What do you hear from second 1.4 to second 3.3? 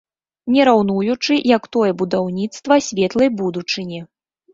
як тое будаўніцтва светлай